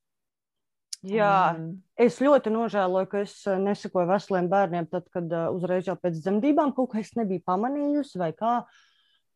[1.05, 1.65] Jā, mm.
[2.01, 6.73] es ļoti nožēloju, ka es nesakoju veseliem bērniem, tad, kad uh, uzreiz jau pēc dzemdībām
[6.77, 8.57] kaut ko es nebiju pamanījusi vai kā.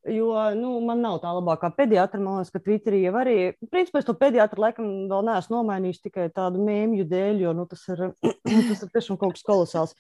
[0.08, 2.22] Jo nu, man nav tā labākā pediatra.
[2.24, 3.36] Man liekas, ka Twitterī jau arī.
[3.68, 7.84] Principā es to pediatru laikam vēl neesmu nomainījis tikai tādu mēmju dēļ, jo nu, tas,
[7.92, 8.06] ir,
[8.70, 9.96] tas ir tiešām kaut kas kolosāls.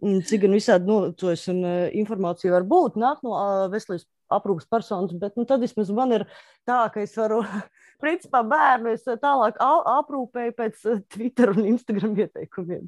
[0.00, 5.12] Cik gan visādi novecojas un uh, informācija var būt, nāk no uh, veselības aprūpas personas,
[5.20, 6.24] bet nu, tad vismaz man ir
[6.64, 7.42] tā, ka es varu
[8.04, 12.86] principā bērnu es eh, tālāk aprūpēju pēc eh, Twitter un Instagram ieteikumiem.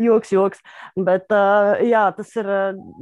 [0.00, 0.62] Joks, joks.
[0.94, 2.48] Bet uh, jā, tas ir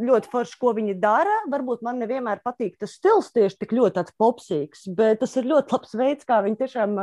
[0.08, 1.34] ļoti forši, ko viņi dara.
[1.52, 5.74] Varbūt man nevienmēr patīk tas stils tieši tik ļoti tāds popsīgs, bet tas ir ļoti
[5.74, 6.96] labs veids, kā viņi tiešām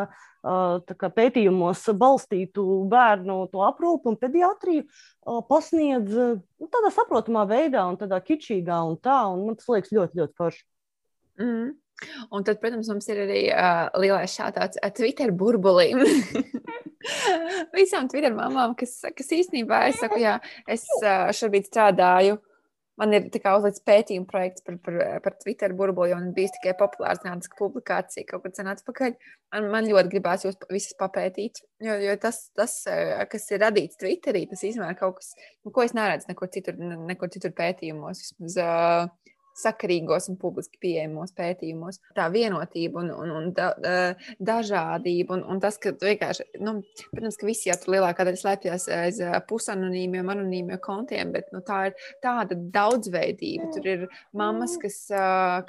[0.45, 4.83] kā pētījumos balstītu bērnu to aprūpu un pediatriju
[5.49, 10.21] pasniedz nu, tādā saprotamā veidā un tādā kičīgā un tā, un man tas liekas ļoti,
[10.21, 10.63] ļoti forši.
[11.41, 11.73] Mm.
[12.35, 16.01] Un tad, protams, mums ir arī uh, lielais šāds uh, Twitter burbulim.
[17.75, 20.39] Visām Twitter mamām, kas, kas īstenībā es saku, jā,
[20.71, 22.39] es uh, šobrīd strādāju.
[22.95, 27.57] Man ir uzlikts pētījuma projekts par, par, par Twitter burbuli, un bija tikai populāra zinātniska
[27.59, 29.17] publikācija kaut kad sen atpakaļ.
[29.51, 32.77] Man, man ļoti gribās jūs visas papētīt, jo, jo tas, tas,
[33.31, 35.33] kas ir radīts Twitterī, tas ir kaut kas,
[35.67, 38.29] nu, ko es neredzu nekur citur, nekur citur pētījumos.
[38.29, 42.01] Vismaz, uh, sakarīgos un publiski pieejamos pētījumos.
[42.17, 43.69] Tā vienotība un, un, un da,
[44.43, 46.77] dažādība, un, un tas, ka vienkārši, nu,
[47.11, 51.85] protams, ka visi jau tur lielākā daļa slēpjas aiz pusanonīmiem, anonīmiem kontiem, bet nu, tā
[51.89, 53.69] ir tāda daudzveidība.
[53.75, 54.99] Tur ir mammas, kas,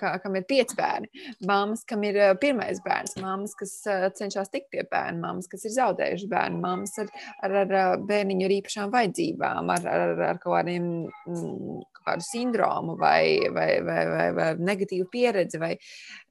[0.01, 1.11] ka, kam ir pieci bērni,
[1.47, 3.79] mammas, kam ir pirmais bērns, mammas, kas
[4.19, 7.13] cenšas tikt pie bērna, mammas, kas ir zaudējuši bērnu, mammas ar,
[7.47, 13.51] ar, ar bērniņu ar īpašām vajadzībām, ar, ar, ar kaut kādiem mm, kādu sindromu vai,
[13.53, 15.61] vai, vai, vai, vai negatīvu pieredzi.
[15.63, 15.75] Vai,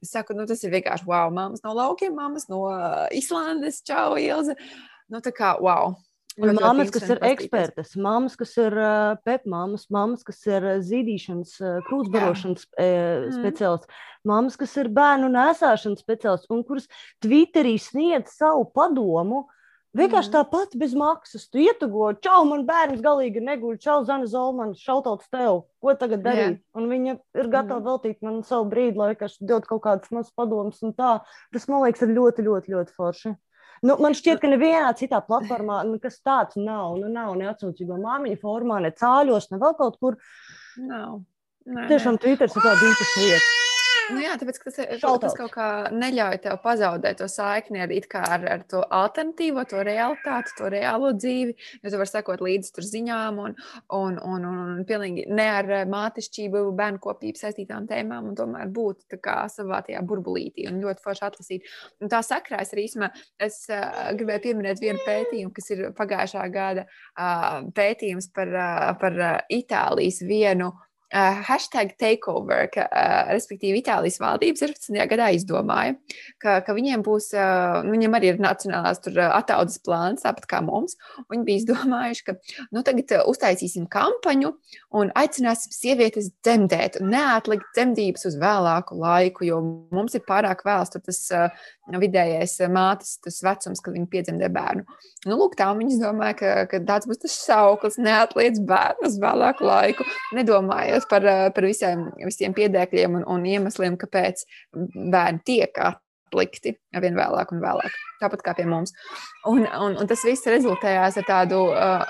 [0.02, 2.66] es saku, nu, tas ir vienkārši wow, māmas no laukiem, māmas no
[3.14, 4.56] Islandes, čau, Ilze.
[5.12, 5.94] Nu, tā kā wow.
[6.36, 8.74] Un māmas, kas ir ekspertas, māmas, kas ir
[9.24, 11.54] pepmāmas, māmas, kas ir zīdīšanas,
[11.86, 16.90] krūtsbarošanas uh, speciālists, māmas, kas ir bērnu nēsāšanas speciālists un kuras
[17.24, 19.46] Twitterī sniedz savu padomu
[19.96, 20.34] Vienkārši mm.
[20.34, 21.46] tāpat bez maksas.
[21.48, 26.58] Tu ietugo, čau, man bērns galīgi neguļ, čau, Zana Zolmana, šautauts tev, ko tagad darīt?
[26.58, 26.62] Yeah.
[26.76, 27.86] Un viņa ir gatava mm.
[27.88, 31.18] veltīt man savu brīdi, lai vienkārši dot kaut kādas mazas padomas un tā.
[31.54, 33.34] Tas, man liekas, ir ļoti, ļoti, ļoti forši.
[33.84, 36.96] Nu, man šķiet, ka nevienā citā platformā nu, kas tāds nav.
[37.00, 40.20] Nu, nav ne atsaucīgo māmiņu formā, ne cāļos, ne vēl kaut kur.
[40.80, 41.22] Nav.
[41.66, 43.65] Nē, Tiešām Twitter ir tāda īpaša vieta.
[44.12, 48.62] Nu jā, tāpēc tas, tas kaut kā neļauj tev pazaudēt to saikni ar, ar, ar
[48.70, 51.56] to alternatīvo, to realitāti, to reālo dzīvi.
[51.82, 53.56] Jo tu vari sekot līdzi tur ziņām un,
[53.98, 59.18] un, un, un, un pilnīgi ne ar mātišķību, bērnu kopību saistītām tēmām, un tomēr būt
[59.52, 61.70] savā tajā burbulītī un ļoti forši atlasīt.
[62.02, 63.10] Un tā sakrā es arī īsumā,
[63.42, 69.22] es uh, gribēju pieminēt vienu pētījumu, kas ir pagājušā gada uh, pētījums par, uh, par
[69.22, 74.96] uh, Itālijas vienu Uh, hashtag takeover, ka, uh, respektīvi, Itālijas valdība 16.
[75.10, 75.94] gadā izdomāja,
[76.42, 80.48] ka, ka viņiem būs, uh, nu, viņiem arī ir nacionālās tur, uh, ataudzes plāns, tāpat
[80.50, 80.96] kā mums.
[81.30, 82.36] Viņi bija izdomājuši, ka
[82.74, 84.52] nu, tagad uh, uztaisīsim kampaņu
[84.98, 89.62] un aicināsim sievietes dzemdēt neatlikt dzemdības uz vēlāku laiku, jo
[89.94, 91.66] mums ir pārāk vēls tas uh,
[92.02, 94.86] vidējais mātes tas vecums, kad viņi piedzemdē bērnu.
[95.26, 99.66] Nu, lūk, tā viņi domāja, ka, ka tāds būs tas sauklis, neatliec bērnu uz vēlāku
[99.66, 104.44] laiku, nedomājot domājot par, eh, par visiem, visiem piedēkļiem un, un iemesliem, kāpēc
[105.12, 107.92] bērni tiek atlikti vien vēlāk un vēlāk.
[108.20, 108.92] Tāpat kā pie mums.
[109.46, 112.04] Un, un, un tas viss rezultējās ar tādu uh,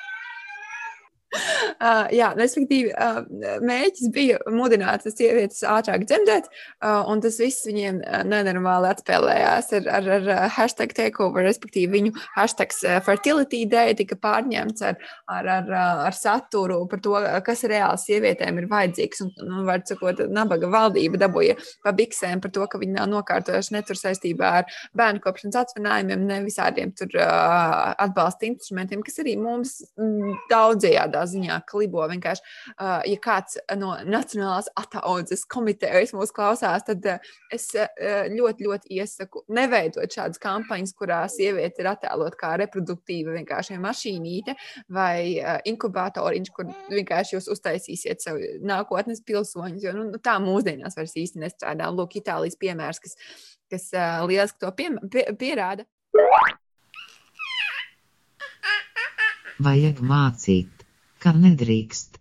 [1.34, 3.22] Uh, jā, respektīvi, uh,
[3.66, 7.98] mērķis bija mudināt sievietes ātrāk dzemdēt, uh, un tas viss viņiem
[8.30, 15.00] nenormāli atspēlējās ar, ar, ar hashtag takeover, respektīvi viņu hashtags fertility day tika pārņemts ar,
[15.32, 15.72] ar, ar,
[16.06, 19.24] ar saturu par to, kas reāli sievietēm ir vajadzīgs.
[19.26, 23.76] Un, nu, var sakot, nabaga valdība dabūja pa biksēm par to, ka viņi nav nokārtojuši
[23.76, 29.78] netur saistībā ar bērnu kopšanas atvinājumiem, ne visādiem tur atbalsta instrumentiem, kas arī mums
[31.16, 32.04] daudzajādā ziņā klibo.
[32.10, 32.42] Vienkārši,
[32.76, 37.18] uh, ja kāds no Nacionālās ataudzes komitejas mūs klausās, tad uh,
[37.52, 37.86] es uh,
[38.32, 44.56] ļoti, ļoti iesaku neveidot šādas kampaņas, kurā sieviete ir attēlot kā reproduktīva vienkārši mašīnīte
[44.92, 49.84] vai uh, inkubatoriņš, kur vienkārši jūs uztaisīsiet sev nākotnes pilsoņus.
[49.84, 51.90] Jo nu, nu, tā mūsdienās vairs īsti nestrādā.
[51.96, 53.16] Lūk, Itālijas piemērs, kas,
[53.72, 55.86] kas uh, lieliski to pie, pie, pierāda.
[59.56, 60.75] Vajag mācīt
[61.22, 62.20] ka nedrīkst.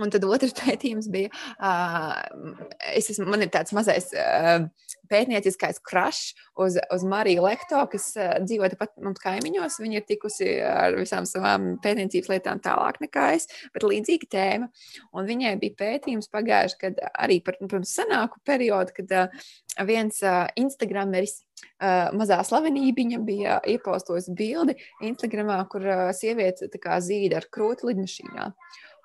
[0.00, 2.20] Un tad otrs pētījums bija, uh,
[2.94, 4.64] es esmu, man ir tāds mazais uh,
[5.10, 9.80] pētnieciskais krašs uz, uz Mariju Lekto, kas uh, dzīvo tepat mums kaimiņos.
[9.82, 14.70] Viņa ir tikusi ar visām savām pētniecības lietām tālāk nekā es, bet līdzīga tēma.
[15.16, 19.46] Un viņai bija pētījums pagājuši, kad arī par, protams, senāku periodu, kad uh,
[19.88, 21.40] viens uh, Instagrameris
[21.80, 26.68] Uh, mazā slavenībiņa bija iepostojis bildi Instagramā, kur uh, sieviete
[27.04, 28.50] zīda ar krūti lidmašīnā.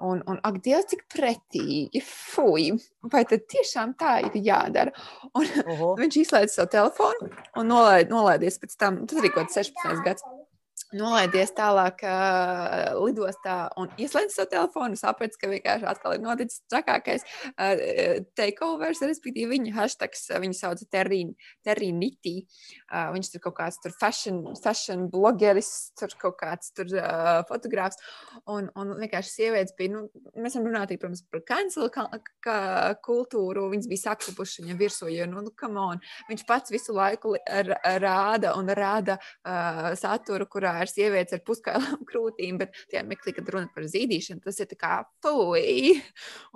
[0.05, 2.01] Un, un ak, Dievs, cik pretīgi!
[2.05, 2.69] Fui!
[3.11, 4.93] Vai tad tiešām tā ir jādara?
[5.33, 5.93] Un, Oho.
[6.01, 10.25] viņš izslēdz savu telefonu un nolaid, nolaidies pēc tam, tas arī kaut kāds 16 gads
[10.95, 17.25] nolaidies tālāk uh, lidostā un ieslēdz savu telefonu, saprati, ka vienkārši atkal ir noticis trakākais
[17.25, 22.35] uh, takeovers, respektīvi viņa hashtags, viņu sauc Terriniti.
[22.89, 28.01] Uh, viņš tur kaut kāds tur fashion, fashion blogeris, tur kaut kāds tur uh, fotogrāfs.
[28.51, 31.91] Un, un vienkārši sievietes bija, nu, mēs esam runāti, protams, par cancel
[33.05, 37.35] kultūru, viņas bija saklupuši viņa virsū, jo, nu, nu, come on, viņš pats visu laiku
[38.03, 43.49] rāda un rāda uh, saturu, kurā ir sievietes ar puskailām krūtīm, bet tajā meklī, kad
[43.53, 45.99] runa par zīdīšanu, tas ir kā fuj,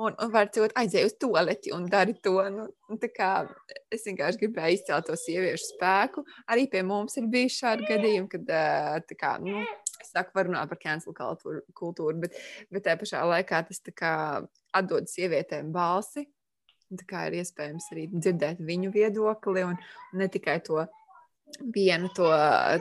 [0.01, 2.39] un, un var cilvēkt aiziet uz toaleti un dari to.
[2.53, 2.69] Nu,
[3.13, 3.33] kā,
[3.93, 6.25] es vienkārši gribēju izcelt to sieviešu spēku.
[6.49, 9.63] Arī pie mums ir bijuši šādi gadījumi, kad kā, nu,
[9.99, 11.11] Es saku, var runāt par cancel
[11.75, 12.37] kultūru, bet,
[12.71, 14.11] bet tajā pašā laikā tas kā
[14.79, 16.23] atdod sievietēm balsi.
[16.95, 19.75] Tā kā ir iespējams arī dzirdēt viņu viedokli un
[20.15, 20.85] ne tikai to
[21.75, 22.29] vienu to,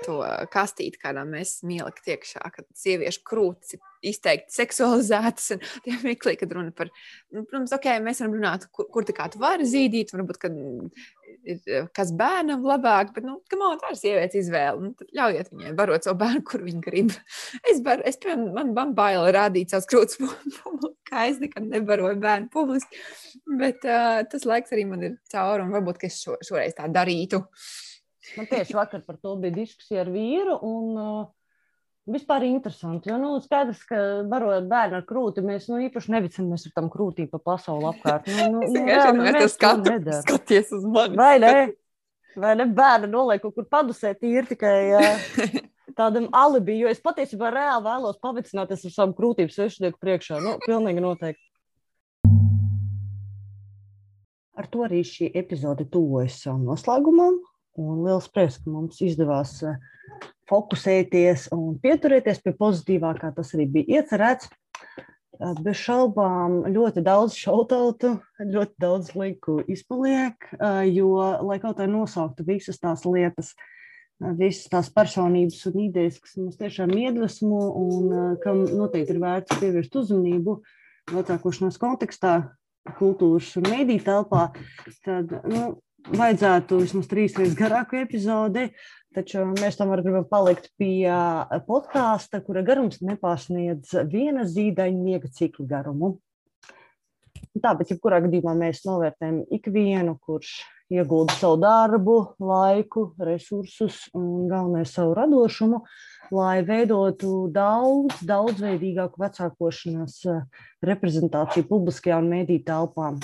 [0.04, 0.18] to
[0.52, 5.52] kastīti, kādā mēs mīlam iekšā, kad sieviešu krūtis ir izteikti seksualizētas.
[5.84, 6.90] Tie mirkli, kad runa par,
[7.34, 10.58] nu, protams, ok, mēs varam runāt, kur, kur tā kā tu vari zīdīt, varbūt, kad
[11.48, 14.88] ir kas bērnam labāk, bet, nu, kam on, tā ir sievietes izvēle.
[14.90, 17.14] Nu, ļaujiet viņai barot savu bērnu, kur viņa grib.
[17.68, 20.20] Es, bar, es piemēram, man, man bail rādīt savus krūtis
[21.08, 23.00] kā es nekad nebaroju bērnu publiski,
[23.58, 26.88] bet uh, tas laiks arī man ir cauri, un varbūt, ka es šo, šoreiz tā
[26.92, 27.42] darītu.
[28.36, 30.58] Man tieši vakar par to bija diskusija ar vīru.
[30.66, 31.26] Un, uh,
[32.08, 33.98] Vispār interesanti, jo nu, skaidrs, ka
[34.30, 38.30] barojot bērnu ar krūti, mēs nu, īpaši nevicamies ar tam krūtīm pa pasauli apkārt.
[38.32, 39.92] Nu, nu, nu, jā, nu, mēs skatu,
[40.22, 41.18] skaties uz mani.
[41.20, 41.50] Vai ne?
[42.38, 45.26] Vai ne bērni noliek kaut kur padusēt, ir tikai uh,
[46.00, 50.40] tādam alibi, jo es patiesībā reāli vēlos pavicināties ar savu krūtību svešnieku priekšā.
[50.44, 51.44] Nu, pilnīgi noteikti.
[54.58, 57.36] Ar to arī šī epizode tuvojas savam noslēgumam.
[57.78, 59.76] Un liels prieks, ka mums izdevās eh,
[60.50, 64.50] fokusēties un pieturēties pie pozitīvā, kā tas arī bija iecerēts.
[64.50, 71.14] Eh, bez šaubām ļoti daudz šautautu, ļoti daudz liku izpaliek, eh, jo,
[71.46, 73.54] lai kaut kā nosauktu visas tās lietas,
[74.18, 79.94] visas tās personības un idejas, kas mums tiešām iedvesmo un kam noteikti ir vērts pievērst
[80.00, 80.56] uzmanību
[81.14, 82.32] vecākošanās kontekstā,
[82.98, 84.48] kultūras un mediju telpā,
[85.06, 85.76] tad nu,
[86.06, 88.68] vajadzētu vismaz trīs reizes garāku epizodi,
[89.16, 91.10] taču mēs tomēr gribam palikt pie
[91.66, 96.16] podkāsta, kura garums nepārsniedz viena zīdaiņa miega cikla garumu.
[97.58, 100.60] Tāpēc, jebkurā gadījumā mēs novērtējam ikvienu, kurš
[100.94, 105.82] iegulda savu darbu, laiku, resursus un galvenais savu radošumu,
[106.34, 110.22] lai veidotu daudz, daudzveidīgāku vecākošanās
[110.86, 113.20] reprezentāciju publiskajā un mediju telpām.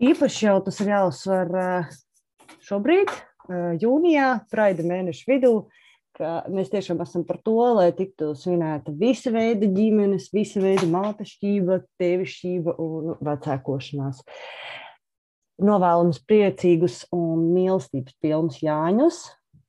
[0.00, 1.90] Īpaši jau tas ir jāuzsver eh,
[2.64, 5.52] šobrīd, eh, jūnijā, Praida mēneša vidū,
[6.16, 11.82] ka mēs tiešām esam par to, lai tiktu svinēta visa veida ģimenes, visa veida mātešķība,
[12.00, 14.24] tevišķība un vecākošanās.
[15.60, 19.20] Novēlams priecīgus un mīlestības pilnus Jāņus,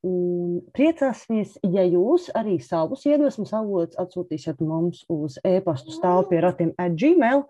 [0.02, 6.72] Un priecāsimies, ja jūs arī savus iedvesmas avotus atsūtīsiet mums uz e-pastu stāvu pie ratiem
[6.82, 7.44] at gmail,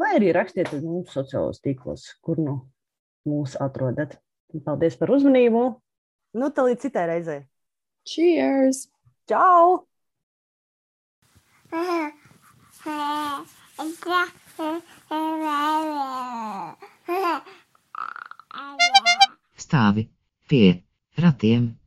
[0.00, 2.56] vai arī rakstiet uz mums sociālos tīklos, kur nu
[3.28, 4.16] mūs atrodat.
[4.64, 5.66] Paldies par uzmanību!
[6.40, 7.42] Nu, tā līdz citai reizei!
[8.08, 8.86] Cheers!
[9.28, 9.84] Čau!
[19.68, 20.08] Stāvi
[20.48, 20.87] pie
[21.18, 21.74] ratiem